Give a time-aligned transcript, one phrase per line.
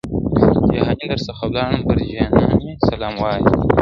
[0.77, 3.41] جهاني در څخه ولاړم پر جانان مي سلام وایه!.